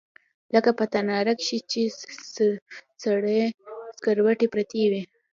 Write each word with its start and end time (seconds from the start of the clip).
لکه 0.53 0.71
په 0.77 0.85
تناره 0.93 1.33
کښې 1.39 1.57
چې 1.71 1.81
سرې 3.01 3.41
سکروټې 3.97 4.47
پرتې 4.53 4.83
وي. 4.91 5.01